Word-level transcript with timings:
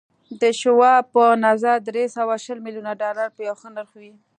د 0.41 0.43
شواب 0.61 1.03
په 1.13 1.23
نظر 1.45 1.77
دري 1.87 2.05
سوه 2.15 2.35
شل 2.43 2.57
ميليونه 2.65 2.91
ډالر 3.01 3.27
به 3.35 3.41
يو 3.49 3.55
ښه 3.61 3.69
نرخ 3.75 3.91
وي. 3.99 4.13